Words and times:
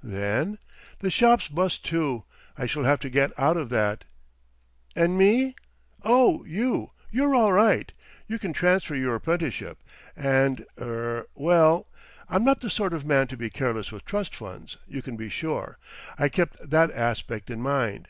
"Then—?" 0.00 0.58
"The 1.00 1.10
shop's 1.10 1.48
bust 1.48 1.84
too. 1.84 2.22
I 2.56 2.66
shall 2.66 2.84
have 2.84 3.00
to 3.00 3.10
get 3.10 3.32
out 3.36 3.56
of 3.56 3.68
that." 3.70 4.04
"And 4.94 5.18
me?" 5.18 5.56
"Oh, 6.04 6.44
you!—you're 6.44 7.34
all 7.34 7.52
right. 7.52 7.90
You 8.28 8.38
can 8.38 8.52
transfer 8.52 8.94
your 8.94 9.16
apprenticeship, 9.16 9.82
and—er—well, 10.16 11.88
I'm 12.28 12.44
not 12.44 12.60
the 12.60 12.70
sort 12.70 12.92
of 12.92 13.04
man 13.06 13.26
to 13.26 13.36
be 13.36 13.50
careless 13.50 13.90
with 13.90 14.04
trust 14.04 14.36
funds, 14.36 14.76
you 14.86 15.02
can 15.02 15.16
be 15.16 15.28
sure. 15.28 15.78
I 16.16 16.28
kept 16.28 16.70
that 16.70 16.92
aspect 16.92 17.50
in 17.50 17.60
mind. 17.60 18.06